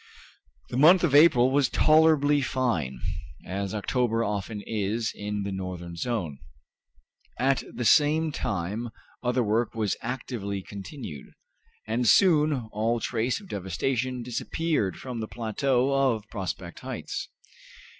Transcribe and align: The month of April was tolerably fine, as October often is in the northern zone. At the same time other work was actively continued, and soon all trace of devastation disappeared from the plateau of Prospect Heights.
The 0.71 0.77
month 0.77 1.03
of 1.03 1.13
April 1.13 1.51
was 1.51 1.69
tolerably 1.69 2.41
fine, 2.41 3.01
as 3.45 3.75
October 3.75 4.23
often 4.23 4.63
is 4.65 5.11
in 5.13 5.43
the 5.43 5.51
northern 5.51 5.95
zone. 5.95 6.39
At 7.39 7.61
the 7.71 7.85
same 7.85 8.31
time 8.31 8.89
other 9.21 9.43
work 9.43 9.75
was 9.75 9.95
actively 10.01 10.63
continued, 10.63 11.33
and 11.85 12.07
soon 12.07 12.67
all 12.71 12.99
trace 12.99 13.39
of 13.39 13.47
devastation 13.49 14.23
disappeared 14.23 14.97
from 14.97 15.19
the 15.19 15.27
plateau 15.27 15.93
of 15.93 16.27
Prospect 16.31 16.79
Heights. 16.79 17.29